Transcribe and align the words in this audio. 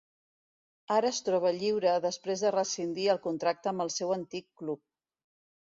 Ara 0.95 1.09
es 1.15 1.19
troba 1.27 1.51
lliure 1.57 1.93
després 2.07 2.45
de 2.47 2.53
rescindir 2.57 3.07
el 3.15 3.21
contracte 3.29 3.73
amb 3.75 3.87
el 3.87 3.95
seu 4.01 4.17
antic 4.21 4.53
club. 4.63 4.85